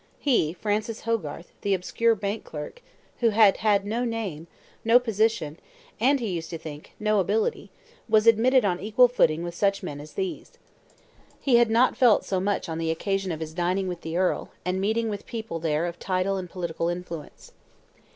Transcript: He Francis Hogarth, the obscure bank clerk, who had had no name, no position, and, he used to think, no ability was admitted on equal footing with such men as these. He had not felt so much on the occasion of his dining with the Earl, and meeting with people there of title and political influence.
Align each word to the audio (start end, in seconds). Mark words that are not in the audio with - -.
He 0.17 0.53
Francis 0.53 1.01
Hogarth, 1.01 1.51
the 1.61 1.75
obscure 1.75 2.15
bank 2.15 2.43
clerk, 2.43 2.81
who 3.19 3.29
had 3.29 3.57
had 3.57 3.85
no 3.85 4.03
name, 4.03 4.47
no 4.83 4.97
position, 4.97 5.59
and, 5.99 6.19
he 6.19 6.29
used 6.31 6.49
to 6.49 6.57
think, 6.57 6.93
no 6.99 7.19
ability 7.19 7.69
was 8.09 8.25
admitted 8.25 8.65
on 8.65 8.79
equal 8.79 9.07
footing 9.07 9.43
with 9.43 9.53
such 9.53 9.83
men 9.83 10.01
as 10.01 10.13
these. 10.13 10.53
He 11.39 11.57
had 11.57 11.69
not 11.69 11.95
felt 11.95 12.25
so 12.25 12.39
much 12.39 12.67
on 12.67 12.79
the 12.79 12.89
occasion 12.89 13.31
of 13.31 13.41
his 13.41 13.53
dining 13.53 13.87
with 13.87 14.01
the 14.01 14.17
Earl, 14.17 14.49
and 14.65 14.81
meeting 14.81 15.07
with 15.07 15.27
people 15.27 15.59
there 15.59 15.85
of 15.85 15.99
title 15.99 16.35
and 16.35 16.49
political 16.49 16.89
influence. 16.89 17.51